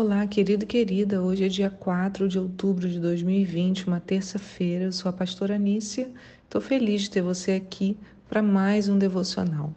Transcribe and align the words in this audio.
Olá, 0.00 0.24
querido 0.28 0.62
e 0.62 0.66
querida. 0.68 1.20
Hoje 1.20 1.44
é 1.44 1.48
dia 1.48 1.68
4 1.68 2.28
de 2.28 2.38
outubro 2.38 2.88
de 2.88 3.00
2020, 3.00 3.88
uma 3.88 3.98
terça-feira. 3.98 4.84
Eu 4.84 4.92
sou 4.92 5.08
a 5.08 5.12
pastora 5.12 5.56
Anícia. 5.56 6.08
Estou 6.44 6.60
feliz 6.60 7.02
de 7.02 7.10
ter 7.10 7.20
você 7.20 7.50
aqui 7.50 7.96
para 8.28 8.40
mais 8.40 8.88
um 8.88 8.96
devocional. 8.96 9.74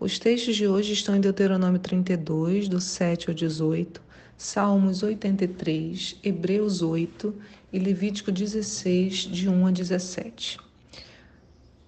Os 0.00 0.18
textos 0.18 0.56
de 0.56 0.66
hoje 0.66 0.92
estão 0.92 1.14
em 1.14 1.20
Deuteronômio 1.20 1.78
32, 1.78 2.66
do 2.66 2.80
7 2.80 3.28
ao 3.28 3.34
18, 3.34 4.02
Salmos 4.36 5.04
83, 5.04 6.18
Hebreus 6.20 6.82
8 6.82 7.32
e 7.72 7.78
Levítico 7.78 8.32
16, 8.32 9.18
de 9.18 9.48
1 9.48 9.66
a 9.68 9.70
17. 9.70 10.58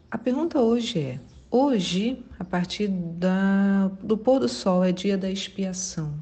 A 0.08 0.16
pergunta 0.16 0.60
hoje 0.60 1.00
é: 1.00 1.20
hoje, 1.50 2.24
a 2.38 2.44
partir 2.44 2.86
da, 2.86 3.90
do 4.00 4.16
pôr 4.16 4.38
do 4.38 4.48
sol, 4.48 4.84
é 4.84 4.92
dia 4.92 5.18
da 5.18 5.28
expiação 5.28 6.14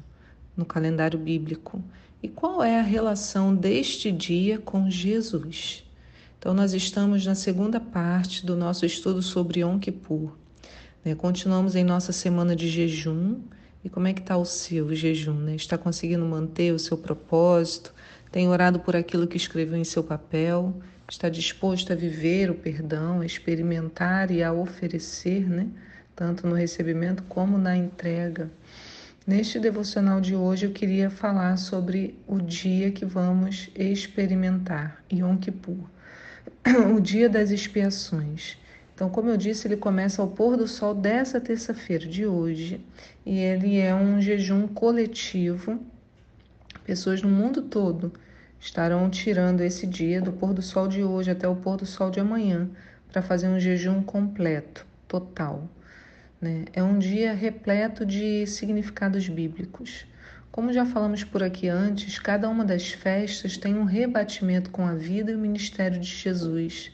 no 0.55 0.65
calendário 0.65 1.17
bíblico. 1.17 1.83
E 2.21 2.27
qual 2.27 2.63
é 2.63 2.79
a 2.79 2.83
relação 2.83 3.55
deste 3.55 4.11
dia 4.11 4.59
com 4.59 4.89
Jesus? 4.89 5.83
Então, 6.37 6.53
nós 6.53 6.73
estamos 6.73 7.25
na 7.25 7.35
segunda 7.35 7.79
parte 7.79 8.45
do 8.45 8.55
nosso 8.55 8.85
estudo 8.85 9.21
sobre 9.21 9.61
Yom 9.61 9.79
Kippur. 9.79 10.31
Né? 11.03 11.15
Continuamos 11.15 11.75
em 11.75 11.83
nossa 11.83 12.11
semana 12.11 12.55
de 12.55 12.67
jejum. 12.67 13.41
E 13.83 13.89
como 13.89 14.07
é 14.07 14.13
que 14.13 14.21
está 14.21 14.37
o 14.37 14.45
seu 14.45 14.93
jejum? 14.93 15.33
Né? 15.33 15.55
Está 15.55 15.77
conseguindo 15.77 16.25
manter 16.25 16.71
o 16.73 16.79
seu 16.79 16.97
propósito? 16.97 17.93
Tem 18.31 18.47
orado 18.47 18.79
por 18.79 18.95
aquilo 18.95 19.27
que 19.27 19.37
escreveu 19.37 19.77
em 19.77 19.83
seu 19.83 20.03
papel? 20.03 20.73
Está 21.09 21.27
disposto 21.27 21.91
a 21.91 21.95
viver 21.95 22.49
o 22.49 22.55
perdão, 22.55 23.21
a 23.21 23.25
experimentar 23.25 24.31
e 24.31 24.41
a 24.41 24.53
oferecer, 24.53 25.49
né? 25.49 25.67
tanto 26.15 26.47
no 26.47 26.55
recebimento 26.55 27.23
como 27.23 27.57
na 27.57 27.75
entrega? 27.75 28.49
Neste 29.25 29.59
devocional 29.59 30.19
de 30.19 30.35
hoje 30.35 30.65
eu 30.65 30.71
queria 30.71 31.07
falar 31.07 31.55
sobre 31.55 32.19
o 32.25 32.39
dia 32.39 32.91
que 32.91 33.05
vamos 33.05 33.69
experimentar, 33.75 35.03
Yom 35.13 35.37
Kippur, 35.37 35.87
o 36.97 36.99
dia 36.99 37.29
das 37.29 37.51
expiações. 37.51 38.57
Então, 38.95 39.11
como 39.11 39.29
eu 39.29 39.37
disse, 39.37 39.67
ele 39.67 39.77
começa 39.77 40.23
ao 40.23 40.27
pôr 40.27 40.57
do 40.57 40.67
sol 40.67 40.95
dessa 40.95 41.39
terça-feira 41.39 42.07
de 42.07 42.25
hoje 42.25 42.83
e 43.23 43.37
ele 43.37 43.77
é 43.77 43.93
um 43.93 44.19
jejum 44.19 44.67
coletivo. 44.67 45.79
Pessoas 46.83 47.21
no 47.21 47.29
mundo 47.29 47.61
todo 47.61 48.11
estarão 48.59 49.07
tirando 49.07 49.61
esse 49.61 49.85
dia 49.85 50.19
do 50.19 50.33
pôr 50.33 50.51
do 50.51 50.63
sol 50.63 50.87
de 50.87 51.03
hoje 51.03 51.29
até 51.29 51.47
o 51.47 51.55
pôr 51.55 51.77
do 51.77 51.85
sol 51.85 52.09
de 52.09 52.19
amanhã 52.19 52.67
para 53.11 53.21
fazer 53.21 53.47
um 53.49 53.59
jejum 53.59 54.01
completo, 54.01 54.83
total. 55.07 55.69
Né? 56.41 56.65
É 56.73 56.81
um 56.81 56.97
dia 56.97 57.35
repleto 57.35 58.03
de 58.03 58.47
significados 58.47 59.29
bíblicos. 59.29 60.07
Como 60.51 60.73
já 60.73 60.83
falamos 60.83 61.23
por 61.23 61.43
aqui 61.43 61.69
antes, 61.69 62.17
cada 62.17 62.49
uma 62.49 62.65
das 62.65 62.89
festas 62.89 63.57
tem 63.57 63.75
um 63.75 63.83
rebatimento 63.83 64.71
com 64.71 64.87
a 64.87 64.95
vida 64.95 65.31
e 65.31 65.35
o 65.35 65.39
ministério 65.39 65.99
de 65.99 66.07
Jesus. 66.07 66.91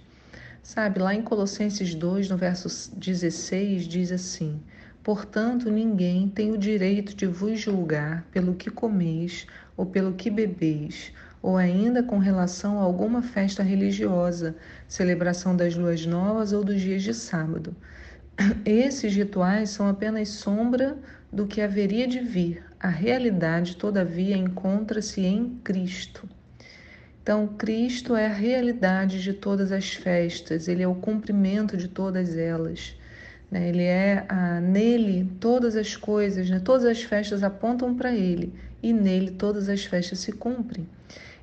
Sabe, 0.62 1.00
lá 1.00 1.16
em 1.16 1.22
Colossenses 1.22 1.96
2, 1.96 2.30
no 2.30 2.36
verso 2.36 2.68
16, 2.98 3.88
diz 3.88 4.12
assim: 4.12 4.62
Portanto, 5.02 5.72
ninguém 5.72 6.28
tem 6.28 6.52
o 6.52 6.58
direito 6.58 7.16
de 7.16 7.26
vos 7.26 7.58
julgar 7.58 8.28
pelo 8.34 8.54
que 8.54 8.70
comeis 8.70 9.48
ou 9.78 9.86
pelo 9.86 10.14
que 10.14 10.30
bebeis, 10.30 11.14
ou 11.42 11.56
ainda 11.56 12.04
com 12.04 12.18
relação 12.18 12.80
a 12.80 12.84
alguma 12.84 13.22
festa 13.22 13.64
religiosa, 13.64 14.58
celebração 14.90 15.56
das 15.56 15.74
luas 15.74 16.06
novas 16.06 16.52
ou 16.52 16.66
dos 16.66 16.82
dias 16.82 17.02
de 17.02 17.14
sábado 17.14 17.74
esses 18.66 19.16
rituais 19.16 19.70
são 19.70 19.88
apenas 19.88 20.30
sombra 20.30 20.98
do 21.32 21.48
que 21.48 21.62
haveria 21.62 22.08
de 22.08 22.20
vir. 22.20 22.64
A 22.80 22.90
realidade, 22.90 23.76
todavia, 23.76 24.38
encontra-se 24.38 25.22
em 25.22 25.60
Cristo. 25.64 26.28
Então, 27.22 27.48
Cristo 27.58 28.16
é 28.16 28.28
a 28.28 28.34
realidade 28.34 29.22
de 29.22 29.34
todas 29.34 29.72
as 29.72 29.94
festas, 29.94 30.68
ele 30.68 30.84
é 30.84 30.88
o 30.88 30.96
cumprimento 30.96 31.76
de 31.76 31.88
todas 31.88 32.38
elas. 32.38 32.96
Né? 33.52 33.70
Ele 33.70 33.84
é 33.84 34.26
a, 34.30 34.62
nele 34.62 35.30
todas 35.40 35.76
as 35.76 35.96
coisas, 35.96 36.50
né? 36.50 36.62
todas 36.64 36.86
as 36.86 37.04
festas 37.04 37.44
apontam 37.44 37.96
para 37.96 38.16
ele 38.16 38.54
e 38.82 38.94
nele 38.94 39.32
todas 39.32 39.68
as 39.68 39.84
festas 39.84 40.20
se 40.20 40.32
cumprem. 40.32 40.88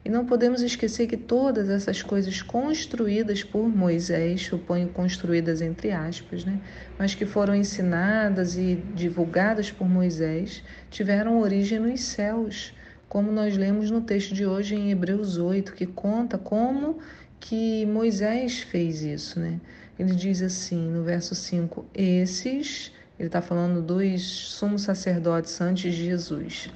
E 0.05 0.11
não 0.11 0.27
podemos 0.27 0.61
esquecer 0.61 1.07
que 1.07 1.17
todas 1.17 1.71
essas 1.71 2.03
coisas 2.03 2.43
construídas 2.43 3.43
por 3.43 3.67
Moisés, 3.67 4.43
suponho 4.43 4.91
construídas 4.91 5.63
entre 5.63 5.93
aspas, 5.93 6.45
né? 6.45 6.61
mas 6.99 7.15
que 7.15 7.25
foram 7.25 7.55
ensinadas 7.55 8.59
e 8.59 8.75
divulgadas 8.95 9.71
por 9.71 9.89
Moisés, 9.89 10.63
tiveram 10.91 11.41
origem 11.41 11.79
nos 11.79 12.03
céus, 12.03 12.75
como 13.09 13.33
nós 13.33 13.57
lemos 13.57 13.91
no 13.91 14.03
texto 14.03 14.35
de 14.35 14.45
hoje 14.45 14.75
em 14.75 14.91
Hebreus 14.91 15.39
8, 15.39 15.73
que 15.73 15.87
conta 15.87 16.37
como 16.37 16.99
que 17.41 17.87
Moisés 17.87 18.61
fez 18.61 19.01
isso. 19.01 19.41
Né? 19.41 19.59
Ele 19.99 20.15
diz 20.15 20.43
assim 20.43 20.87
no 20.87 21.03
verso 21.03 21.35
5: 21.35 21.87
Esses, 21.95 22.93
ele 23.19 23.29
está 23.29 23.41
falando 23.41 23.81
dos 23.81 24.23
sumos 24.23 24.83
sacerdotes 24.83 25.59
antes 25.63 25.95
de 25.95 26.05
Jesus 26.05 26.71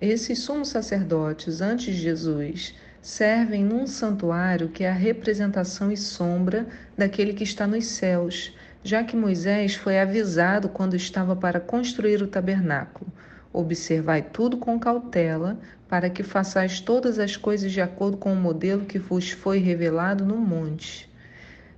esses 0.00 0.40
sumos 0.40 0.68
sacerdotes, 0.68 1.60
antes 1.60 1.94
de 1.94 2.02
Jesus, 2.02 2.74
servem 3.00 3.64
num 3.64 3.86
santuário 3.86 4.68
que 4.68 4.84
é 4.84 4.90
a 4.90 4.94
representação 4.94 5.90
e 5.90 5.96
sombra 5.96 6.66
daquele 6.96 7.32
que 7.32 7.44
está 7.44 7.66
nos 7.66 7.86
céus, 7.86 8.52
já 8.82 9.02
que 9.02 9.16
Moisés 9.16 9.74
foi 9.74 9.98
avisado 9.98 10.68
quando 10.68 10.94
estava 10.94 11.34
para 11.34 11.60
construir 11.60 12.20
o 12.22 12.26
tabernáculo. 12.26 13.10
Observai 13.52 14.22
tudo 14.22 14.58
com 14.58 14.78
cautela, 14.78 15.58
para 15.88 16.10
que 16.10 16.22
façais 16.22 16.80
todas 16.80 17.18
as 17.18 17.36
coisas 17.36 17.72
de 17.72 17.80
acordo 17.80 18.16
com 18.16 18.32
o 18.32 18.36
modelo 18.36 18.84
que 18.84 18.98
vos 18.98 19.30
foi 19.30 19.58
revelado 19.58 20.24
no 20.24 20.36
monte. 20.36 21.08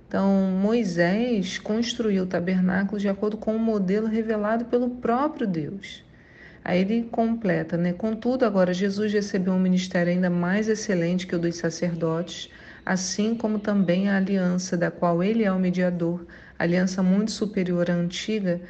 Então, 0.07 0.51
Moisés 0.59 1.59
construiu 1.59 2.23
o 2.23 2.27
tabernáculo 2.27 2.99
de 2.99 3.07
acordo 3.07 3.37
com 3.37 3.55
o 3.55 3.59
modelo 3.59 4.07
revelado 4.07 4.65
pelo 4.65 4.89
próprio 4.89 5.45
Deus. 5.45 6.03
Aí 6.63 6.81
ele 6.81 7.03
completa, 7.11 7.77
né? 7.77 7.93
Contudo, 7.93 8.45
agora 8.45 8.73
Jesus 8.73 9.13
recebeu 9.13 9.53
um 9.53 9.59
ministério 9.59 10.11
ainda 10.11 10.29
mais 10.29 10.67
excelente 10.67 11.25
que 11.25 11.35
o 11.35 11.39
dos 11.39 11.57
sacerdotes, 11.57 12.49
assim 12.85 13.35
como 13.35 13.59
também 13.59 14.09
a 14.09 14.17
aliança 14.17 14.75
da 14.77 14.91
qual 14.91 15.23
ele 15.23 15.43
é 15.43 15.51
o 15.51 15.59
mediador, 15.59 16.25
aliança 16.57 17.01
muito 17.01 17.31
superior 17.31 17.89
à 17.89 17.93
antiga, 17.93 18.61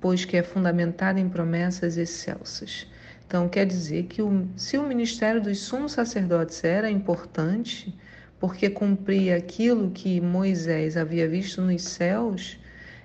pois 0.00 0.24
que 0.24 0.36
é 0.36 0.42
fundamentada 0.42 1.18
em 1.18 1.28
promessas 1.28 1.96
excelsas. 1.96 2.86
Então, 3.26 3.48
quer 3.48 3.66
dizer 3.66 4.04
que 4.04 4.22
o, 4.22 4.48
se 4.56 4.78
o 4.78 4.86
ministério 4.86 5.40
dos 5.42 5.58
sumos 5.60 5.92
sacerdotes 5.92 6.62
era 6.64 6.90
importante, 6.90 7.94
porque 8.38 8.70
cumpria 8.70 9.36
aquilo 9.36 9.90
que 9.90 10.20
Moisés 10.20 10.96
havia 10.96 11.28
visto 11.28 11.60
nos 11.60 11.82
céus, 11.82 12.58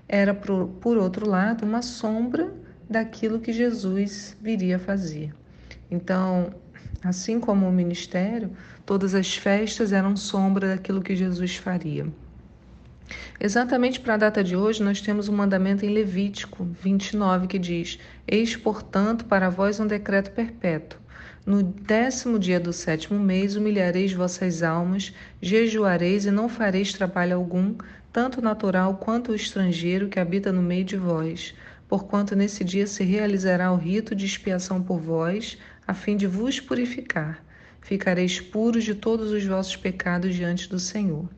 era, 0.07 0.33
por, 0.33 0.67
por 0.79 0.97
outro 0.97 1.27
lado, 1.27 1.65
uma 1.65 1.81
sombra 1.81 2.51
daquilo 2.93 3.39
que 3.39 3.51
Jesus 3.51 4.37
viria 4.39 4.77
fazer. 4.77 5.33
Então, 5.89 6.53
assim 7.03 7.39
como 7.39 7.67
o 7.67 7.71
ministério, 7.71 8.51
todas 8.85 9.15
as 9.15 9.35
festas 9.35 9.91
eram 9.91 10.15
sombra 10.15 10.67
daquilo 10.67 11.01
que 11.01 11.15
Jesus 11.15 11.55
faria. 11.55 12.05
Exatamente 13.39 13.99
para 13.99 14.13
a 14.13 14.17
data 14.17 14.43
de 14.43 14.55
hoje, 14.55 14.83
nós 14.83 15.01
temos 15.01 15.27
um 15.27 15.35
mandamento 15.35 15.83
em 15.83 15.89
Levítico 15.89 16.63
29 16.83 17.47
que 17.47 17.57
diz: 17.57 17.99
Eis, 18.27 18.55
portanto, 18.55 19.25
para 19.25 19.49
vós 19.49 19.79
um 19.79 19.87
decreto 19.87 20.31
perpétuo. 20.31 20.99
No 21.45 21.63
décimo 21.63 22.39
dia 22.39 22.59
do 22.59 22.71
sétimo 22.71 23.19
mês 23.19 23.55
humilhareis 23.55 24.13
vossas 24.13 24.61
almas, 24.61 25.13
jejuareis 25.41 26.25
e 26.25 26.31
não 26.31 26.47
fareis 26.47 26.93
trabalho 26.93 27.35
algum, 27.35 27.75
tanto 28.13 28.39
natural 28.39 28.97
quanto 28.97 29.31
o 29.31 29.35
estrangeiro 29.35 30.07
que 30.07 30.19
habita 30.19 30.53
no 30.53 30.61
meio 30.61 30.85
de 30.85 30.95
vós 30.95 31.53
porquanto 31.93 32.35
nesse 32.35 32.63
dia 32.63 32.87
se 32.87 33.03
realizará 33.03 33.71
o 33.71 33.75
rito 33.75 34.15
de 34.15 34.25
expiação 34.25 34.81
por 34.81 34.99
vós, 34.99 35.59
a 35.85 35.93
fim 35.93 36.17
de 36.17 36.25
vos 36.25 36.59
purificar. 36.59 37.45
Ficareis 37.81 38.41
puros 38.41 38.83
de 38.83 38.95
todos 38.95 39.29
os 39.29 39.45
vossos 39.45 39.75
pecados 39.75 40.33
diante 40.33 40.67
do 40.67 40.79
Senhor. 40.79 41.29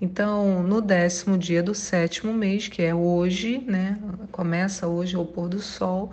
Então, 0.00 0.62
no 0.62 0.80
décimo 0.80 1.36
dia 1.36 1.60
do 1.60 1.74
sétimo 1.74 2.32
mês, 2.32 2.68
que 2.68 2.82
é 2.82 2.94
hoje, 2.94 3.58
né? 3.66 3.98
Começa 4.30 4.86
hoje 4.86 5.16
ao 5.16 5.26
pôr 5.26 5.48
do 5.48 5.58
sol, 5.58 6.12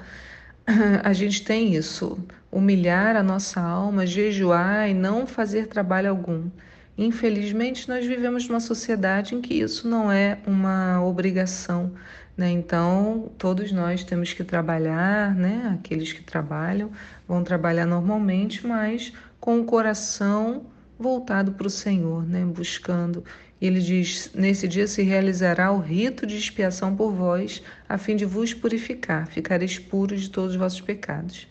a 1.03 1.13
gente 1.13 1.43
tem 1.43 1.75
isso: 1.75 2.17
humilhar 2.51 3.15
a 3.15 3.21
nossa 3.21 3.61
alma, 3.61 4.07
jejuar 4.07 4.89
e 4.89 4.93
não 4.95 5.27
fazer 5.27 5.67
trabalho 5.67 6.09
algum. 6.09 6.49
Infelizmente, 6.97 7.87
nós 7.87 8.03
vivemos 8.03 8.47
numa 8.47 8.59
sociedade 8.59 9.35
em 9.35 9.39
que 9.39 9.53
isso 9.53 9.87
não 9.87 10.11
é 10.11 10.39
uma 10.47 10.99
obrigação, 11.05 11.93
né? 12.37 12.51
Então, 12.51 13.31
todos 13.37 13.71
nós 13.71 14.03
temos 14.03 14.31
que 14.31 14.43
trabalhar, 14.43 15.35
né? 15.35 15.77
Aqueles 15.79 16.13
que 16.13 16.23
trabalham 16.23 16.91
vão 17.27 17.43
trabalhar 17.43 17.85
normalmente, 17.85 18.65
mas 18.65 19.11
com 19.39 19.59
o 19.59 19.65
coração 19.65 20.65
voltado 20.99 21.51
para 21.53 21.67
o 21.67 21.69
Senhor, 21.69 22.25
né? 22.25 22.45
Buscando. 22.45 23.25
Ele 23.59 23.79
diz: 23.81 24.31
Nesse 24.35 24.67
dia 24.67 24.87
se 24.87 25.01
realizará 25.01 25.71
o 25.71 25.79
rito 25.79 26.27
de 26.27 26.37
expiação 26.37 26.95
por 26.95 27.11
vós, 27.11 27.61
a 27.89 27.97
fim 27.97 28.15
de 28.15 28.25
vos 28.25 28.53
purificar, 28.53 29.27
ficareis 29.27 29.79
puros 29.79 30.21
de 30.21 30.29
todos 30.29 30.51
os 30.51 30.57
vossos 30.57 30.81
pecados, 30.81 31.47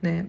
né? 0.00 0.26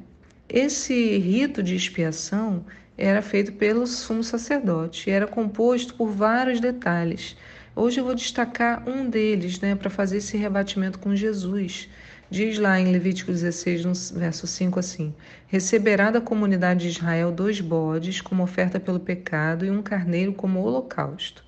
esse 0.51 1.17
rito 1.17 1.63
de 1.63 1.75
expiação 1.75 2.65
era 2.97 3.21
feito 3.21 3.53
pelo 3.53 3.87
sumo 3.87 4.21
sacerdote 4.21 5.09
e 5.09 5.13
era 5.13 5.25
composto 5.25 5.93
por 5.93 6.09
vários 6.09 6.59
detalhes. 6.59 7.37
Hoje 7.73 8.01
eu 8.01 8.05
vou 8.05 8.13
destacar 8.13 8.87
um 8.87 9.09
deles, 9.09 9.59
né, 9.61 9.75
para 9.75 9.89
fazer 9.89 10.17
esse 10.17 10.35
rebatimento 10.35 10.99
com 10.99 11.15
Jesus. 11.15 11.89
Diz 12.29 12.59
lá 12.59 12.77
em 12.77 12.91
Levítico 12.91 13.31
16, 13.31 13.85
no 13.85 13.93
verso 14.19 14.45
5 14.45 14.77
assim: 14.77 15.15
Receberá 15.47 16.11
da 16.11 16.19
comunidade 16.19 16.81
de 16.81 16.89
Israel 16.89 17.31
dois 17.31 17.61
bodes 17.61 18.19
como 18.19 18.43
oferta 18.43 18.77
pelo 18.77 18.99
pecado 18.99 19.65
e 19.65 19.71
um 19.71 19.81
carneiro 19.81 20.33
como 20.33 20.61
holocausto. 20.61 21.45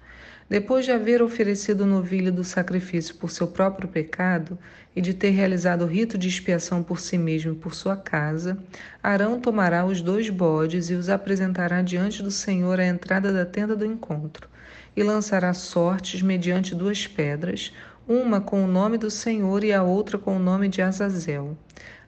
Depois 0.50 0.86
de 0.86 0.92
haver 0.92 1.22
oferecido 1.22 1.82
o 1.82 1.88
novilho 1.88 2.32
do 2.32 2.44
sacrifício 2.44 3.16
por 3.16 3.30
seu 3.30 3.48
próprio 3.48 3.90
pecado 3.90 4.58
e 4.96 5.02
de 5.02 5.14
ter 5.14 5.32
realizado 5.32 5.84
o 5.84 5.88
rito 5.88 6.18
de 6.18 6.30
expiação 6.30 6.82
por 6.84 7.02
si 7.02 7.18
mesmo 7.18 7.52
e 7.52 7.56
por 7.56 7.74
sua 7.76 7.98
casa, 7.98 8.58
Arão 9.02 9.42
tomará 9.42 9.86
os 9.86 10.02
dois 10.02 10.30
bodes 10.30 10.90
e 10.90 10.94
os 10.94 11.10
apresentará 11.10 11.82
diante 11.82 12.24
do 12.24 12.32
Senhor 12.32 12.80
à 12.80 12.86
entrada 12.86 13.34
da 13.34 13.46
tenda 13.46 13.76
do 13.76 13.86
encontro, 13.86 14.48
e 14.96 15.04
lançará 15.04 15.54
sortes 15.54 16.22
mediante 16.22 16.76
duas 16.76 17.08
pedras, 17.08 17.74
uma 18.08 18.42
com 18.42 18.64
o 18.64 18.68
nome 18.68 18.98
do 18.98 19.10
Senhor 19.10 19.64
e 19.64 19.72
a 19.72 19.82
outra 19.82 20.18
com 20.18 20.36
o 20.36 20.40
nome 20.40 20.68
de 20.68 20.82
Azazel. 20.82 21.58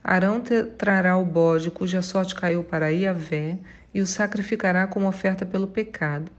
Arão 0.04 0.42
trará 0.78 1.16
o 1.16 1.24
bode 1.24 1.70
cuja 1.70 2.02
sorte 2.02 2.34
caiu 2.34 2.62
para 2.62 2.92
Iavé 2.92 3.58
e 3.92 4.00
o 4.00 4.06
sacrificará 4.06 4.86
como 4.86 5.08
oferta 5.08 5.44
pelo 5.46 5.66
pecado. 5.66 6.30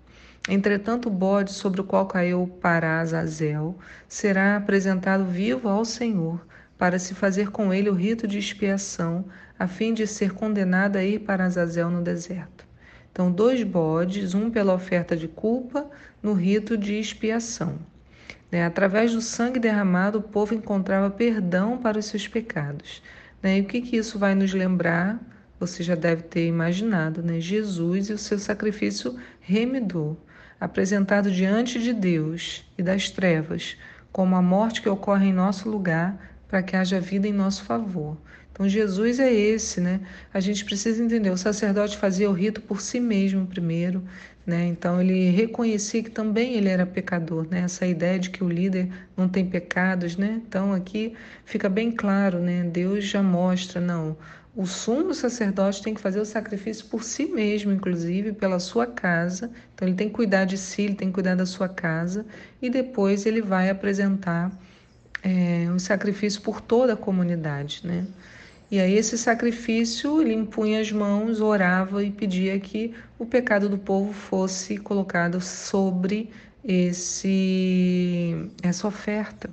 Entretanto, 0.47 1.09
o 1.09 1.11
bode 1.11 1.51
sobre 1.51 1.81
o 1.81 1.83
qual 1.83 2.05
caiu 2.05 2.47
para 2.61 3.01
Azazel 3.01 3.77
será 4.07 4.55
apresentado 4.55 5.25
vivo 5.25 5.67
ao 5.67 5.83
Senhor, 5.83 6.45
para 6.77 6.99
se 6.99 7.15
fazer 7.15 7.49
com 7.49 7.73
ele 7.73 7.89
o 7.89 7.93
rito 7.93 8.27
de 8.27 8.37
expiação, 8.37 9.25
a 9.57 9.67
fim 9.67 9.93
de 9.93 10.05
ser 10.05 10.33
condenado 10.33 10.95
a 10.95 11.03
ir 11.03 11.19
para 11.19 11.45
Azazel 11.45 11.89
no 11.89 12.03
deserto. 12.03 12.66
Então, 13.17 13.31
dois 13.31 13.63
bodes, 13.63 14.35
um 14.35 14.51
pela 14.51 14.75
oferta 14.75 15.17
de 15.17 15.27
culpa, 15.27 15.89
no 16.21 16.33
rito 16.33 16.77
de 16.77 16.99
expiação. 16.99 17.79
Né? 18.51 18.63
Através 18.63 19.11
do 19.11 19.21
sangue 19.21 19.59
derramado, 19.59 20.19
o 20.19 20.21
povo 20.21 20.53
encontrava 20.53 21.09
perdão 21.09 21.79
para 21.79 21.97
os 21.97 22.05
seus 22.05 22.27
pecados. 22.27 23.01
Né? 23.41 23.57
E 23.57 23.61
o 23.61 23.65
que, 23.65 23.81
que 23.81 23.97
isso 23.97 24.19
vai 24.19 24.35
nos 24.35 24.53
lembrar? 24.53 25.19
Você 25.59 25.81
já 25.81 25.95
deve 25.95 26.21
ter 26.21 26.45
imaginado, 26.45 27.23
né? 27.23 27.39
Jesus 27.39 28.11
e 28.11 28.13
o 28.13 28.19
seu 28.19 28.37
sacrifício 28.37 29.17
remidor 29.41 30.15
apresentado 30.59 31.31
diante 31.31 31.81
de 31.81 31.93
Deus 31.93 32.63
e 32.77 32.83
das 32.83 33.09
trevas, 33.09 33.77
como 34.11 34.35
a 34.35 34.43
morte 34.43 34.79
que 34.79 34.89
ocorre 34.89 35.29
em 35.29 35.33
nosso 35.33 35.67
lugar, 35.67 36.26
para 36.47 36.63
que 36.63 36.75
haja 36.75 36.99
vida 36.99 37.27
em 37.27 37.33
nosso 37.33 37.63
favor. 37.63 38.17
Então, 38.51 38.67
Jesus 38.67 39.19
é 39.19 39.31
esse, 39.31 39.79
né? 39.79 40.01
A 40.33 40.39
gente 40.39 40.65
precisa 40.65 41.03
entender: 41.03 41.29
o 41.29 41.37
sacerdote 41.37 41.97
fazia 41.97 42.29
o 42.29 42.33
rito 42.33 42.61
por 42.61 42.81
si 42.81 42.99
mesmo 42.99 43.45
primeiro, 43.45 44.03
né? 44.45 44.65
Então, 44.65 44.99
ele 44.99 45.29
reconhecia 45.29 46.01
que 46.01 46.09
também 46.09 46.55
ele 46.55 46.69
era 46.69 46.85
pecador, 46.85 47.47
né? 47.49 47.61
Essa 47.61 47.85
ideia 47.85 48.17
de 48.17 48.31
que 48.31 48.43
o 48.43 48.49
líder 48.49 48.89
não 49.15 49.29
tem 49.29 49.45
pecados, 49.45 50.17
né? 50.17 50.41
Então, 50.47 50.73
aqui 50.73 51.13
fica 51.45 51.69
bem 51.69 51.91
claro, 51.91 52.39
né? 52.39 52.63
Deus 52.63 53.05
já 53.05 53.21
mostra, 53.21 53.79
não, 53.79 54.17
o 54.57 54.65
sumo 54.65 55.13
sacerdote 55.13 55.83
tem 55.83 55.93
que 55.93 56.01
fazer 56.01 56.19
o 56.19 56.25
sacrifício 56.25 56.87
por 56.87 57.03
si 57.03 57.27
mesmo, 57.27 57.71
inclusive 57.71 58.33
pela 58.33 58.57
sua 58.57 58.87
casa. 58.87 59.51
Então 59.75 59.87
ele 59.87 59.95
tem 59.95 60.09
que 60.09 60.15
cuidar 60.15 60.45
de 60.45 60.57
si, 60.57 60.81
ele 60.81 60.95
tem 60.95 61.09
que 61.09 61.13
cuidar 61.13 61.35
da 61.35 61.45
sua 61.45 61.69
casa 61.69 62.25
e 62.59 62.67
depois 62.67 63.27
ele 63.27 63.39
vai 63.39 63.69
apresentar 63.69 64.51
é, 65.23 65.69
um 65.71 65.79
sacrifício 65.79 66.41
por 66.41 66.61
toda 66.61 66.93
a 66.93 66.97
comunidade, 66.97 67.81
né? 67.83 68.05
E 68.69 68.79
aí 68.79 68.95
esse 68.95 69.17
sacrifício 69.17 70.21
ele 70.21 70.33
impunha 70.33 70.81
as 70.81 70.91
mãos, 70.91 71.39
orava 71.39 72.03
e 72.03 72.11
pedia 72.11 72.59
que 72.59 72.93
o 73.17 73.25
pecado 73.25 73.69
do 73.69 73.77
povo 73.77 74.11
fosse 74.11 74.77
colocado 74.77 75.39
sobre 75.39 76.29
esse 76.63 78.35
essa 78.61 78.87
oferta. 78.87 79.49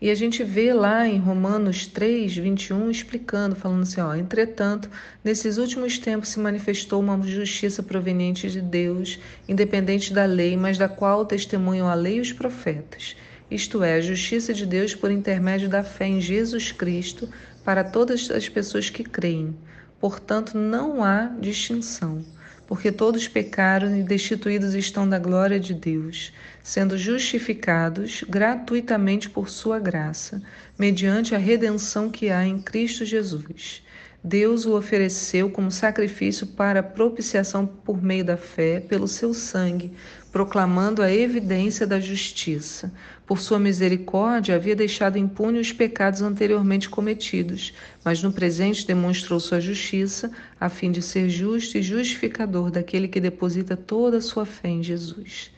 E 0.00 0.10
a 0.10 0.14
gente 0.14 0.42
vê 0.42 0.72
lá 0.72 1.06
em 1.06 1.18
Romanos 1.18 1.86
3, 1.86 2.34
21, 2.34 2.90
explicando, 2.90 3.54
falando 3.54 3.82
assim: 3.82 4.00
ó, 4.00 4.14
entretanto, 4.14 4.90
nesses 5.22 5.58
últimos 5.58 5.98
tempos 5.98 6.30
se 6.30 6.40
manifestou 6.40 7.00
uma 7.00 7.20
justiça 7.22 7.82
proveniente 7.82 8.50
de 8.50 8.62
Deus, 8.62 9.18
independente 9.46 10.12
da 10.12 10.24
lei, 10.24 10.56
mas 10.56 10.78
da 10.78 10.88
qual 10.88 11.26
testemunham 11.26 11.86
a 11.86 11.94
lei 11.94 12.16
e 12.16 12.20
os 12.20 12.32
profetas. 12.32 13.14
Isto 13.50 13.82
é, 13.82 13.94
a 13.94 14.00
justiça 14.00 14.54
de 14.54 14.64
Deus 14.64 14.94
por 14.94 15.10
intermédio 15.10 15.68
da 15.68 15.82
fé 15.82 16.06
em 16.06 16.20
Jesus 16.20 16.72
Cristo 16.72 17.28
para 17.64 17.82
todas 17.82 18.30
as 18.30 18.48
pessoas 18.48 18.88
que 18.88 19.02
creem. 19.02 19.56
Portanto, 19.98 20.56
não 20.56 21.02
há 21.02 21.26
distinção 21.40 22.24
porque 22.70 22.92
todos 22.92 23.26
pecaram 23.26 23.96
e 23.98 24.04
destituídos 24.04 24.74
estão 24.74 25.08
da 25.08 25.18
glória 25.18 25.58
de 25.58 25.74
Deus, 25.74 26.32
sendo 26.62 26.96
justificados 26.96 28.22
gratuitamente 28.28 29.28
por 29.28 29.48
sua 29.48 29.80
graça, 29.80 30.40
mediante 30.78 31.34
a 31.34 31.38
redenção 31.38 32.08
que 32.08 32.30
há 32.30 32.46
em 32.46 32.62
Cristo 32.62 33.04
Jesus. 33.04 33.82
Deus 34.22 34.66
o 34.66 34.76
ofereceu 34.76 35.50
como 35.50 35.70
sacrifício 35.70 36.46
para 36.46 36.82
propiciação 36.82 37.66
por 37.66 38.02
meio 38.02 38.22
da 38.22 38.36
fé, 38.36 38.78
pelo 38.78 39.08
seu 39.08 39.32
sangue, 39.32 39.92
proclamando 40.30 41.02
a 41.02 41.10
evidência 41.10 41.86
da 41.86 41.98
justiça. 41.98 42.92
Por 43.26 43.40
sua 43.40 43.58
misericórdia, 43.58 44.56
havia 44.56 44.76
deixado 44.76 45.16
impune 45.16 45.58
os 45.58 45.72
pecados 45.72 46.20
anteriormente 46.20 46.90
cometidos, 46.90 47.72
mas 48.04 48.22
no 48.22 48.30
presente 48.30 48.86
demonstrou 48.86 49.40
sua 49.40 49.58
justiça, 49.58 50.30
a 50.60 50.68
fim 50.68 50.92
de 50.92 51.00
ser 51.00 51.30
justo 51.30 51.78
e 51.78 51.82
justificador 51.82 52.70
daquele 52.70 53.08
que 53.08 53.20
deposita 53.20 53.74
toda 53.74 54.18
a 54.18 54.22
sua 54.22 54.44
fé 54.44 54.68
em 54.68 54.82
Jesus. 54.82 55.50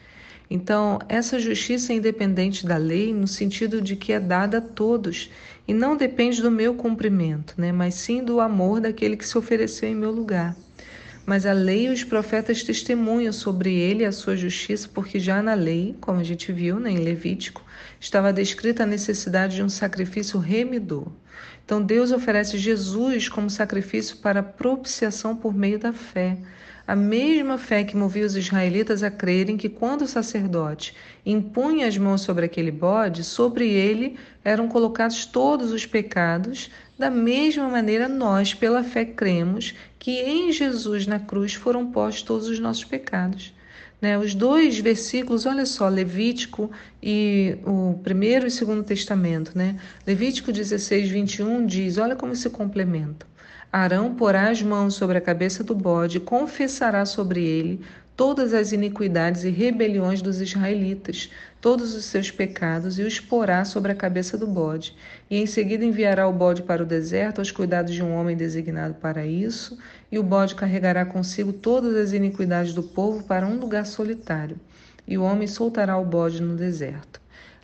Então, 0.54 0.98
essa 1.08 1.40
justiça 1.40 1.94
é 1.94 1.96
independente 1.96 2.66
da 2.66 2.76
lei, 2.76 3.10
no 3.14 3.26
sentido 3.26 3.80
de 3.80 3.96
que 3.96 4.12
é 4.12 4.20
dada 4.20 4.58
a 4.58 4.60
todos 4.60 5.30
e 5.66 5.72
não 5.72 5.96
depende 5.96 6.42
do 6.42 6.50
meu 6.50 6.74
cumprimento, 6.74 7.54
né? 7.56 7.72
mas 7.72 7.94
sim 7.94 8.22
do 8.22 8.38
amor 8.38 8.78
daquele 8.78 9.16
que 9.16 9.26
se 9.26 9.38
ofereceu 9.38 9.88
em 9.88 9.94
meu 9.94 10.10
lugar. 10.10 10.54
Mas 11.24 11.46
a 11.46 11.54
lei 11.54 11.86
e 11.86 11.88
os 11.88 12.04
profetas 12.04 12.62
testemunham 12.62 13.32
sobre 13.32 13.72
ele 13.74 14.04
a 14.04 14.12
sua 14.12 14.36
justiça, 14.36 14.90
porque 14.92 15.18
já 15.18 15.42
na 15.42 15.54
lei, 15.54 15.96
como 16.02 16.20
a 16.20 16.22
gente 16.22 16.52
viu 16.52 16.78
né, 16.78 16.90
em 16.90 16.98
Levítico, 16.98 17.64
estava 17.98 18.30
descrita 18.30 18.82
a 18.82 18.86
necessidade 18.86 19.56
de 19.56 19.62
um 19.62 19.70
sacrifício 19.70 20.38
remidor. 20.38 21.06
Então 21.64 21.82
Deus 21.82 22.12
oferece 22.12 22.58
Jesus 22.58 23.26
como 23.26 23.48
sacrifício 23.48 24.18
para 24.18 24.42
propiciação 24.42 25.34
por 25.34 25.54
meio 25.54 25.78
da 25.78 25.94
fé. 25.94 26.36
A 26.86 26.96
mesma 26.96 27.58
fé 27.58 27.84
que 27.84 27.96
movia 27.96 28.26
os 28.26 28.34
israelitas 28.34 29.02
a 29.02 29.10
crerem 29.10 29.56
que 29.56 29.68
quando 29.68 30.02
o 30.02 30.08
sacerdote 30.08 30.94
impunha 31.24 31.86
as 31.86 31.96
mãos 31.96 32.22
sobre 32.22 32.44
aquele 32.44 32.72
bode, 32.72 33.22
sobre 33.22 33.68
ele 33.68 34.18
eram 34.44 34.68
colocados 34.68 35.24
todos 35.24 35.70
os 35.70 35.86
pecados, 35.86 36.70
da 36.98 37.10
mesma 37.10 37.68
maneira 37.68 38.08
nós, 38.08 38.52
pela 38.52 38.82
fé, 38.82 39.04
cremos 39.04 39.74
que 39.98 40.20
em 40.20 40.50
Jesus 40.52 41.06
na 41.06 41.20
cruz 41.20 41.54
foram 41.54 41.90
postos 41.90 42.22
todos 42.22 42.48
os 42.48 42.58
nossos 42.58 42.84
pecados. 42.84 43.54
Né? 44.00 44.18
Os 44.18 44.34
dois 44.34 44.80
versículos, 44.80 45.46
olha 45.46 45.64
só, 45.64 45.88
Levítico 45.88 46.68
e 47.00 47.56
o 47.64 48.00
primeiro 48.02 48.48
e 48.48 48.50
segundo 48.50 48.82
testamento, 48.82 49.56
né? 49.56 49.78
Levítico 50.04 50.50
16, 50.50 51.08
21 51.08 51.64
diz: 51.64 51.98
olha 51.98 52.16
como 52.16 52.34
se 52.34 52.50
complementam. 52.50 53.31
Arão 53.72 54.14
porá 54.14 54.50
as 54.50 54.60
mãos 54.60 54.92
sobre 54.92 55.16
a 55.16 55.20
cabeça 55.20 55.64
do 55.64 55.74
bode, 55.74 56.20
confessará 56.20 57.06
sobre 57.06 57.42
ele 57.42 57.80
todas 58.14 58.52
as 58.52 58.70
iniquidades 58.70 59.44
e 59.44 59.48
rebeliões 59.48 60.20
dos 60.20 60.42
israelitas, 60.42 61.30
todos 61.58 61.94
os 61.94 62.04
seus 62.04 62.30
pecados, 62.30 62.98
e 62.98 63.02
os 63.02 63.18
porá 63.18 63.64
sobre 63.64 63.90
a 63.90 63.94
cabeça 63.94 64.36
do 64.36 64.46
bode. 64.46 64.94
E 65.30 65.38
em 65.38 65.46
seguida 65.46 65.86
enviará 65.86 66.28
o 66.28 66.32
bode 66.34 66.60
para 66.60 66.82
o 66.82 66.86
deserto, 66.86 67.38
aos 67.38 67.50
cuidados 67.50 67.94
de 67.94 68.02
um 68.02 68.14
homem 68.14 68.36
designado 68.36 68.92
para 68.92 69.24
isso, 69.24 69.78
e 70.10 70.18
o 70.18 70.22
bode 70.22 70.54
carregará 70.54 71.06
consigo 71.06 71.50
todas 71.50 71.96
as 71.96 72.12
iniquidades 72.12 72.74
do 72.74 72.82
povo 72.82 73.24
para 73.24 73.46
um 73.46 73.58
lugar 73.58 73.86
solitário. 73.86 74.60
E 75.08 75.16
o 75.16 75.22
homem 75.22 75.48
soltará 75.48 75.96
o 75.96 76.04
bode 76.04 76.42
no 76.42 76.56
deserto. 76.56 77.21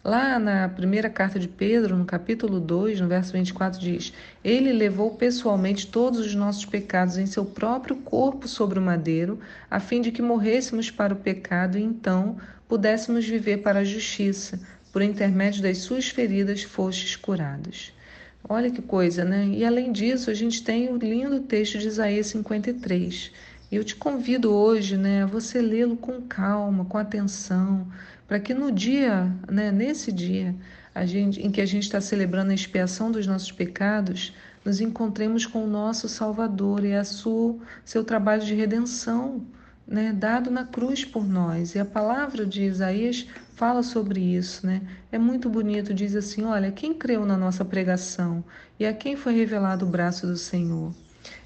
Lá 0.09 0.39
na 0.39 0.67
primeira 0.71 1.11
carta 1.11 1.39
de 1.39 1.47
Pedro, 1.47 1.95
no 1.95 2.07
capítulo 2.07 2.59
2, 2.61 2.99
no 2.99 3.09
verso 3.09 3.35
24, 3.35 3.79
diz: 3.79 4.11
Ele 4.43 4.73
levou 4.73 5.11
pessoalmente 5.11 5.87
todos 5.87 6.21
os 6.21 6.35
nossos 6.35 6.65
pecados 6.65 7.19
em 7.19 7.27
seu 7.27 7.45
próprio 7.45 7.95
corpo 7.97 8.49
sobre 8.49 8.79
o 8.79 8.83
madeiro, 8.83 9.39
a 9.71 9.79
fim 9.79 10.01
de 10.01 10.11
que 10.11 10.23
morrêssemos 10.23 10.91
para 10.91 11.13
o 11.13 11.19
pecado 11.19 11.77
e 11.77 11.83
então 11.83 12.39
pudéssemos 12.67 13.29
viver 13.29 13.59
para 13.59 13.81
a 13.81 13.85
justiça. 13.85 14.59
Por 14.91 15.03
intermédio 15.03 15.63
das 15.63 15.77
suas 15.77 16.09
feridas 16.09 16.63
fostes 16.63 17.15
curados. 17.15 17.93
Olha 18.49 18.71
que 18.71 18.81
coisa, 18.81 19.27
né? 19.27 19.45
E 19.49 19.63
além 19.63 19.93
disso, 19.93 20.31
a 20.31 20.35
gente 20.35 20.65
tem 20.65 20.89
o 20.89 20.97
lindo 20.97 21.41
texto 21.41 21.77
de 21.77 21.87
Isaías 21.87 22.29
53. 22.29 23.31
E 23.71 23.77
eu 23.77 23.85
te 23.85 23.95
convido 23.95 24.55
hoje, 24.55 24.97
né, 24.97 25.25
a 25.25 25.27
você 25.27 25.61
lê-lo 25.61 25.99
com 25.99 26.23
calma, 26.23 26.87
com 26.87 26.97
atenção, 26.97 27.87
para 28.29 28.39
que 28.39 28.53
no 28.53 28.71
dia, 28.71 29.35
né, 29.51 29.73
nesse 29.73 30.13
dia, 30.13 30.55
gente, 31.07 31.41
em 31.41 31.51
que 31.51 31.63
a 31.63 31.67
gente 31.67 31.85
está 31.85 31.99
celebrando 31.99 32.51
a 32.51 32.55
expiação 32.55 33.11
dos 33.11 33.27
nossos 33.27 33.51
pecados, 33.51 34.35
nos 34.63 34.83
encontremos 34.83 35.47
com 35.47 35.65
o 35.65 35.67
nosso 35.67 36.11
Salvador 36.11 36.85
e 36.85 36.95
a 36.95 37.05
sua, 37.05 37.57
seu 37.87 38.05
trabalho 38.05 38.45
de 38.45 38.55
redenção, 38.55 39.47
né, 39.87 40.13
dado 40.13 40.51
na 40.51 40.65
cruz 40.65 41.07
por 41.07 41.27
nós. 41.27 41.75
E 41.75 41.79
a 41.79 41.85
palavra 41.87 42.45
de 42.45 42.65
Isaías 42.65 43.27
fala 43.55 43.83
sobre 43.83 44.21
isso, 44.21 44.67
né? 44.67 44.83
É 45.11 45.19
muito 45.19 45.49
bonito, 45.49 45.95
diz 45.95 46.15
assim: 46.15 46.45
olha, 46.45 46.71
quem 46.71 46.93
creu 46.93 47.25
na 47.25 47.37
nossa 47.37 47.65
pregação 47.65 48.45
e 48.79 48.85
a 48.85 48.93
quem 48.93 49.17
foi 49.17 49.35
revelado 49.35 49.87
o 49.87 49.89
braço 49.89 50.27
do 50.27 50.37
Senhor? 50.37 50.93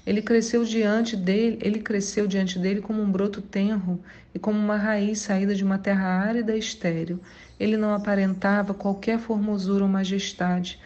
Ele 0.05 0.21
cresceu 0.21 0.63
diante 0.63 1.15
dele, 1.15 1.57
ele 1.61 1.79
cresceu 1.79 2.27
diante 2.27 2.59
dele 2.59 2.81
como 2.81 3.01
um 3.01 3.11
broto 3.11 3.41
tenro 3.41 3.99
e 4.33 4.39
como 4.39 4.59
uma 4.59 4.77
raiz 4.77 5.19
saída 5.19 5.53
de 5.55 5.63
uma 5.63 5.77
terra 5.77 6.07
árida 6.07 6.55
e 6.55 6.59
estéril. 6.59 7.19
Ele 7.59 7.77
não 7.77 7.93
aparentava 7.93 8.73
qualquer 8.73 9.19
formosura 9.19 9.83
ou 9.83 9.89
majestade 9.89 10.79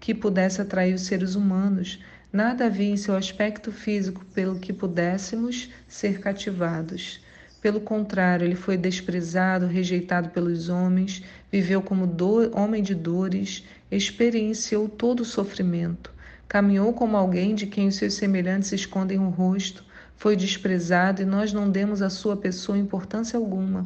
que 0.00 0.14
pudesse 0.14 0.60
atrair 0.60 0.94
os 0.94 1.02
seres 1.02 1.34
humanos. 1.34 2.00
Nada 2.32 2.66
havia 2.66 2.90
em 2.90 2.96
seu 2.96 3.14
aspecto 3.16 3.70
físico 3.70 4.24
pelo 4.34 4.58
que 4.58 4.72
pudéssemos 4.72 5.70
ser 5.86 6.20
cativados. 6.20 7.20
Pelo 7.64 7.80
contrário, 7.80 8.44
ele 8.44 8.54
foi 8.54 8.76
desprezado, 8.76 9.66
rejeitado 9.66 10.28
pelos 10.28 10.68
homens, 10.68 11.22
viveu 11.50 11.80
como 11.80 12.06
do, 12.06 12.54
homem 12.54 12.82
de 12.82 12.94
dores, 12.94 13.64
experienciou 13.90 14.86
todo 14.88 15.20
o 15.20 15.24
sofrimento. 15.24 16.13
Caminhou 16.54 16.92
como 16.92 17.16
alguém 17.16 17.52
de 17.52 17.66
quem 17.66 17.88
os 17.88 17.96
seus 17.96 18.14
semelhantes 18.14 18.70
escondem 18.70 19.18
o 19.18 19.28
rosto, 19.28 19.84
foi 20.14 20.36
desprezado 20.36 21.20
e 21.20 21.24
nós 21.24 21.52
não 21.52 21.68
demos 21.68 22.00
à 22.00 22.08
sua 22.08 22.36
pessoa 22.36 22.78
importância 22.78 23.36
alguma. 23.36 23.84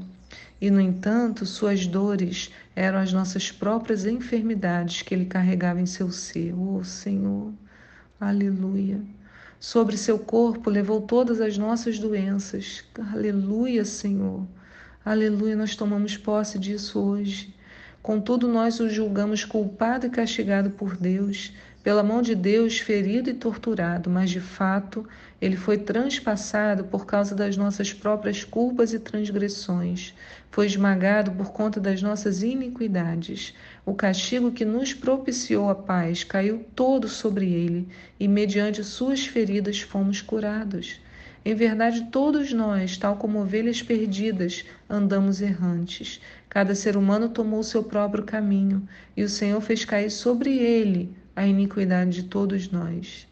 E, 0.61 0.71
no 0.71 0.79
entanto, 0.79 1.47
suas 1.47 1.87
dores 1.87 2.51
eram 2.77 2.99
as 2.99 3.11
nossas 3.11 3.51
próprias 3.51 4.05
enfermidades 4.05 5.01
que 5.01 5.15
ele 5.15 5.25
carregava 5.25 5.81
em 5.81 5.87
seu 5.87 6.11
ser. 6.13 6.53
Oh, 6.53 6.85
Senhor, 6.85 7.55
aleluia. 8.21 9.01
Sobre 9.59 9.97
seu 9.97 10.19
corpo 10.19 10.69
levou 10.69 11.01
todas 11.01 11.41
as 11.41 11.57
nossas 11.57 11.99
doenças. 11.99 12.85
Aleluia, 13.15 13.83
Senhor. 13.87 14.47
Aleluia, 15.03 15.57
nós 15.57 15.75
tomamos 15.75 16.19
posse 16.19 16.59
disso 16.59 17.01
hoje. 17.01 17.55
Contudo, 18.03 18.47
nós 18.47 18.79
o 18.79 18.91
julgamos 18.91 19.45
culpado 19.45 20.07
e 20.07 20.11
castigado 20.11 20.71
por 20.71 20.99
Deus 20.99 21.53
pela 21.83 22.03
mão 22.03 22.21
de 22.21 22.35
Deus, 22.35 22.79
ferido 22.79 23.31
e 23.31 23.35
torturado, 23.35 24.11
mas 24.11 24.31
de 24.31 24.41
fato 24.41 25.09
ele 25.41 25.57
foi 25.57 25.79
transpassado 25.79 26.85
por 26.85 27.07
causa 27.07 27.35
das 27.35 27.57
nossas 27.57 27.93
próprias 27.93 28.43
culpas 28.43 28.93
e 28.93 28.99
transgressões. 28.99 30.13
Foi 30.51 30.67
esmagado 30.67 31.31
por 31.31 31.53
conta 31.53 31.79
das 31.79 32.03
nossas 32.03 32.43
iniquidades. 32.43 33.55
O 33.87 33.95
castigo 33.95 34.51
que 34.51 34.65
nos 34.65 34.93
propiciou 34.93 35.71
a 35.71 35.75
paz 35.75 36.25
caiu 36.25 36.67
todo 36.75 37.09
sobre 37.09 37.47
ele, 37.47 37.89
e 38.19 38.27
mediante 38.27 38.83
suas 38.83 39.25
feridas 39.25 39.81
fomos 39.81 40.21
curados. 40.21 41.01
Em 41.45 41.55
verdade, 41.55 42.09
todos 42.11 42.53
nós, 42.53 42.99
tal 42.99 43.17
como 43.17 43.41
ovelhas 43.41 43.81
perdidas, 43.81 44.65
andamos 44.91 45.41
errantes. 45.41 46.21
Cada 46.49 46.75
ser 46.75 46.97
humano 46.97 47.29
tomou 47.29 47.63
seu 47.63 47.85
próprio 47.85 48.25
caminho, 48.25 48.87
e 49.17 49.23
o 49.23 49.29
Senhor 49.29 49.61
fez 49.61 49.85
cair 49.85 50.11
sobre 50.11 50.59
ele 50.59 51.17
a 51.39 51.47
iniquidade 51.47 52.11
de 52.11 52.23
todos 52.25 52.69
nós. 52.69 53.29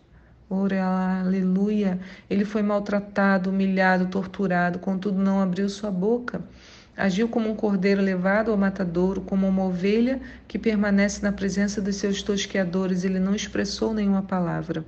Ora, 0.48 1.20
aleluia! 1.24 1.98
Ele 2.30 2.44
foi 2.44 2.62
maltratado, 2.62 3.50
humilhado, 3.50 4.06
torturado, 4.06 4.78
contudo 4.78 5.18
não 5.18 5.40
abriu 5.40 5.68
sua 5.68 5.90
boca. 5.90 6.40
Agiu 6.96 7.28
como 7.28 7.50
um 7.50 7.56
cordeiro 7.56 8.00
levado 8.00 8.52
ao 8.52 8.56
matadouro, 8.56 9.22
como 9.22 9.48
uma 9.48 9.64
ovelha 9.64 10.20
que 10.46 10.56
permanece 10.56 11.20
na 11.20 11.32
presença 11.32 11.82
dos 11.82 11.96
seus 11.96 12.22
tosqueadores. 12.22 13.02
Ele 13.02 13.18
não 13.18 13.34
expressou 13.34 13.92
nenhuma 13.92 14.22
palavra. 14.22 14.84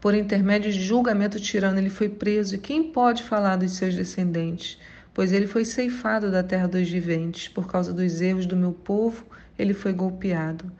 Por 0.00 0.14
intermédio 0.14 0.72
de 0.72 0.80
julgamento 0.80 1.40
tirano, 1.40 1.78
ele 1.78 1.90
foi 1.90 2.08
preso. 2.08 2.54
E 2.54 2.58
quem 2.58 2.84
pode 2.92 3.24
falar 3.24 3.56
dos 3.56 3.72
seus 3.72 3.96
descendentes? 3.96 4.78
Pois 5.12 5.32
ele 5.32 5.48
foi 5.48 5.64
ceifado 5.64 6.30
da 6.30 6.44
terra 6.44 6.68
dos 6.68 6.88
viventes. 6.88 7.48
Por 7.48 7.66
causa 7.66 7.92
dos 7.92 8.20
erros 8.20 8.46
do 8.46 8.56
meu 8.56 8.72
povo, 8.72 9.26
ele 9.58 9.74
foi 9.74 9.92
golpeado. 9.92 10.70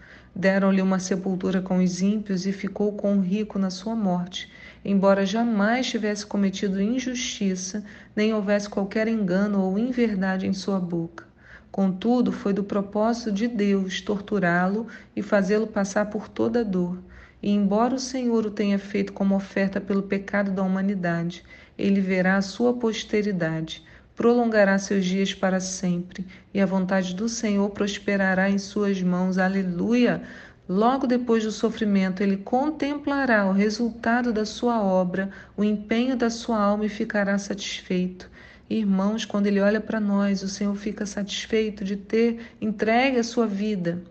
Deram-lhe 0.40 0.80
uma 0.80 0.99
sepultura 0.99 1.61
com 1.61 1.85
os 1.85 2.00
ímpios 2.00 2.47
e 2.47 2.52
ficou 2.52 2.94
com 2.94 3.18
o 3.18 3.20
rico 3.20 3.59
na 3.59 3.68
sua 3.68 3.94
morte, 3.94 4.50
embora 4.82 5.26
jamais 5.26 5.87
tivesse 5.87 6.25
cometido 6.25 6.80
injustiça, 6.80 7.85
nem 8.16 8.32
houvesse 8.32 8.66
qualquer 8.66 9.06
engano 9.06 9.61
ou 9.61 9.78
inverdade 9.78 10.47
em 10.47 10.54
sua 10.54 10.80
boca. 10.80 11.26
Contudo, 11.70 12.32
foi 12.32 12.54
do 12.54 12.64
propósito 12.64 13.30
de 13.30 13.47
Deus 13.47 14.00
torturá-lo 14.00 14.87
e 15.14 15.20
fazê-lo 15.20 15.66
passar 15.66 16.06
por 16.06 16.26
toda 16.26 16.64
dor. 16.64 16.99
E 17.42 17.50
embora 17.50 17.97
o 17.97 17.99
Senhor 17.99 18.47
o 18.47 18.50
tenha 18.50 18.78
feito 18.78 19.12
como 19.12 19.37
oferta 19.37 19.78
pelo 19.78 20.04
pecado 20.04 20.52
da 20.52 20.62
humanidade, 20.62 21.44
ele 21.76 22.00
verá 22.00 22.38
a 22.38 22.42
sua 22.42 22.73
posteridade 22.73 23.85
prolongará 24.20 24.76
seus 24.76 25.06
dias 25.06 25.32
para 25.32 25.60
sempre, 25.60 26.26
e 26.52 26.60
a 26.60 26.66
vontade 26.66 27.14
do 27.14 27.26
Senhor 27.26 27.70
prosperará 27.70 28.50
em 28.50 28.58
suas 28.58 29.02
mãos. 29.02 29.38
Aleluia! 29.38 30.22
Logo 30.68 31.06
depois 31.06 31.42
do 31.42 31.50
sofrimento, 31.50 32.22
ele 32.22 32.36
contemplará 32.36 33.46
o 33.46 33.52
resultado 33.52 34.30
da 34.30 34.44
sua 34.44 34.82
obra, 34.82 35.30
o 35.56 35.64
empenho 35.64 36.18
da 36.18 36.28
sua 36.28 36.60
alma 36.60 36.84
e 36.84 36.88
ficará 36.90 37.38
satisfeito. 37.38 38.30
Irmãos, 38.68 39.24
quando 39.24 39.46
ele 39.46 39.58
olha 39.58 39.80
para 39.80 39.98
nós, 39.98 40.42
o 40.42 40.48
Senhor 40.48 40.76
fica 40.76 41.06
satisfeito 41.06 41.82
de 41.82 41.96
ter 41.96 42.42
entregue 42.60 43.16
a 43.16 43.24
sua 43.24 43.46
vida. 43.46 44.02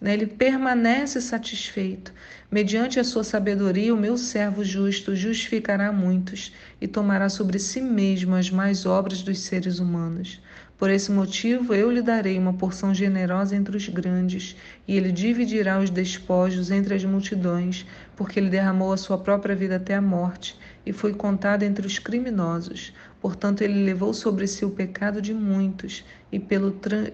Né? 0.00 0.14
Ele 0.14 0.26
permanece 0.26 1.20
satisfeito. 1.20 2.12
Mediante 2.50 3.00
a 3.00 3.04
sua 3.04 3.24
sabedoria, 3.24 3.94
o 3.94 3.98
meu 3.98 4.16
servo 4.16 4.64
justo 4.64 5.14
justificará 5.16 5.92
muitos 5.92 6.52
e 6.80 6.86
tomará 6.86 7.28
sobre 7.28 7.58
si 7.58 7.80
mesmo 7.80 8.34
as 8.34 8.50
mais 8.50 8.86
obras 8.86 9.22
dos 9.22 9.40
seres 9.40 9.78
humanos. 9.78 10.40
Por 10.76 10.90
esse 10.90 11.10
motivo, 11.10 11.72
eu 11.72 11.90
lhe 11.90 12.02
darei 12.02 12.36
uma 12.36 12.52
porção 12.52 12.92
generosa 12.92 13.54
entre 13.54 13.76
os 13.76 13.88
grandes, 13.88 14.56
e 14.86 14.96
ele 14.96 15.12
dividirá 15.12 15.78
os 15.78 15.88
despojos 15.88 16.70
entre 16.70 16.94
as 16.94 17.04
multidões, 17.04 17.86
porque 18.16 18.40
ele 18.40 18.50
derramou 18.50 18.92
a 18.92 18.96
sua 18.96 19.16
própria 19.16 19.54
vida 19.54 19.76
até 19.76 19.94
a 19.94 20.02
morte 20.02 20.58
e 20.84 20.92
foi 20.92 21.14
contado 21.14 21.62
entre 21.62 21.86
os 21.86 21.98
criminosos. 21.98 22.92
Portanto, 23.20 23.62
ele 23.62 23.84
levou 23.84 24.12
sobre 24.12 24.46
si 24.46 24.64
o 24.64 24.70
pecado 24.70 25.22
de 25.22 25.32
muitos 25.32 26.04
e 26.30 26.38
pelo, 26.38 26.72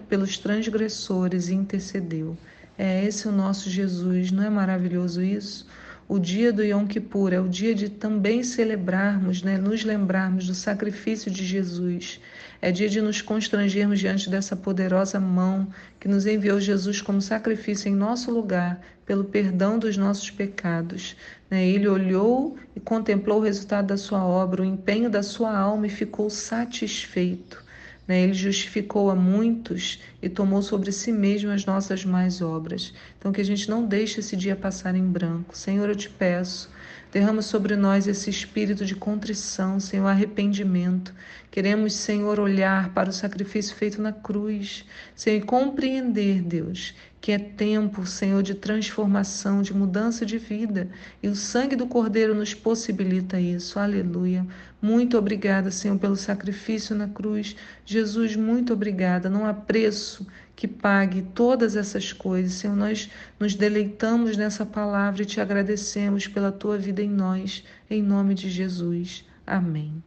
pelos 0.09 0.37
transgressores 0.37 1.47
intercedeu. 1.49 2.37
É 2.83 3.05
esse 3.05 3.27
o 3.27 3.31
nosso 3.31 3.69
Jesus, 3.69 4.31
não 4.31 4.43
é 4.43 4.49
maravilhoso 4.49 5.21
isso? 5.21 5.67
O 6.09 6.17
dia 6.17 6.51
do 6.51 6.63
Yom 6.63 6.87
Kippur 6.87 7.31
é 7.31 7.39
o 7.39 7.47
dia 7.47 7.75
de 7.75 7.89
também 7.89 8.41
celebrarmos, 8.41 9.43
né, 9.43 9.55
nos 9.55 9.83
lembrarmos 9.83 10.47
do 10.47 10.55
sacrifício 10.55 11.29
de 11.29 11.45
Jesus. 11.45 12.19
É 12.59 12.71
dia 12.71 12.89
de 12.89 12.99
nos 12.99 13.21
constrangermos 13.21 13.99
diante 13.99 14.31
dessa 14.31 14.55
poderosa 14.55 15.19
mão 15.19 15.67
que 15.99 16.07
nos 16.07 16.25
enviou 16.25 16.59
Jesus 16.59 16.99
como 17.03 17.21
sacrifício 17.21 17.87
em 17.87 17.93
nosso 17.93 18.31
lugar, 18.31 18.81
pelo 19.05 19.25
perdão 19.25 19.77
dos 19.77 19.95
nossos 19.95 20.31
pecados. 20.31 21.15
Né? 21.51 21.63
Ele 21.67 21.87
olhou 21.87 22.57
e 22.75 22.79
contemplou 22.79 23.41
o 23.41 23.43
resultado 23.43 23.89
da 23.89 23.97
sua 23.97 24.25
obra, 24.25 24.63
o 24.63 24.65
empenho 24.65 25.07
da 25.07 25.21
sua 25.21 25.55
alma 25.55 25.85
e 25.85 25.89
ficou 25.91 26.31
satisfeito. 26.31 27.63
Né? 28.11 28.23
Ele 28.23 28.33
justificou 28.33 29.09
a 29.09 29.15
muitos 29.15 30.01
e 30.21 30.27
tomou 30.27 30.61
sobre 30.61 30.91
si 30.91 31.13
mesmo 31.13 31.49
as 31.49 31.65
nossas 31.65 32.03
mais 32.03 32.41
obras. 32.41 32.93
Então, 33.17 33.31
que 33.31 33.39
a 33.39 33.45
gente 33.45 33.69
não 33.69 33.85
deixe 33.85 34.19
esse 34.19 34.35
dia 34.35 34.53
passar 34.53 34.95
em 34.95 35.05
branco. 35.05 35.57
Senhor, 35.57 35.87
eu 35.87 35.95
te 35.95 36.09
peço 36.09 36.69
Derrama 37.11 37.41
sobre 37.41 37.75
nós 37.75 38.07
esse 38.07 38.29
espírito 38.29 38.85
de 38.85 38.95
contrição, 38.95 39.81
Senhor, 39.81 40.07
arrependimento. 40.07 41.13
Queremos, 41.51 41.91
Senhor, 41.91 42.39
olhar 42.39 42.93
para 42.93 43.09
o 43.09 43.13
sacrifício 43.13 43.75
feito 43.75 44.01
na 44.01 44.13
cruz, 44.13 44.85
Senhor, 45.13 45.35
e 45.35 45.41
compreender, 45.41 46.41
Deus, 46.41 46.95
que 47.19 47.33
é 47.33 47.37
tempo, 47.37 48.05
Senhor, 48.05 48.41
de 48.41 48.55
transformação, 48.55 49.61
de 49.61 49.73
mudança 49.73 50.25
de 50.25 50.37
vida. 50.37 50.87
E 51.21 51.27
o 51.27 51.35
sangue 51.35 51.75
do 51.75 51.85
Cordeiro 51.85 52.33
nos 52.33 52.53
possibilita 52.53 53.37
isso. 53.37 53.77
Aleluia. 53.77 54.47
Muito 54.81 55.17
obrigada, 55.17 55.69
Senhor, 55.69 55.97
pelo 55.99 56.15
sacrifício 56.15 56.95
na 56.95 57.07
cruz. 57.07 57.55
Jesus, 57.85 58.35
muito 58.35 58.73
obrigada. 58.73 59.29
Não 59.29 59.45
há 59.45 59.53
preço 59.53 60.25
que 60.55 60.67
pague 60.67 61.21
todas 61.35 61.75
essas 61.75 62.11
coisas. 62.11 62.53
Senhor, 62.53 62.75
nós 62.75 63.09
nos 63.39 63.53
deleitamos 63.53 64.35
nessa 64.35 64.65
palavra 64.65 65.21
e 65.21 65.25
te 65.25 65.39
agradecemos 65.39 66.27
pela 66.27 66.51
tua 66.51 66.77
vida 66.77 67.01
em 67.01 67.09
nós, 67.09 67.63
em 67.89 68.01
nome 68.01 68.33
de 68.33 68.49
Jesus. 68.49 69.23
Amém. 69.45 70.03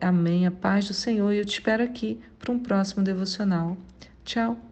Amém. 0.00 0.46
A 0.46 0.50
paz 0.50 0.86
do 0.86 0.94
Senhor 0.94 1.32
e 1.32 1.38
eu 1.38 1.44
te 1.44 1.54
espero 1.54 1.82
aqui 1.82 2.20
para 2.38 2.52
um 2.52 2.58
próximo 2.58 3.02
devocional. 3.02 3.76
Tchau. 4.24 4.71